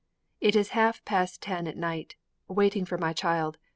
[0.39, 2.15] It is half past ten at night.
[2.47, 3.59] Waiting for my child.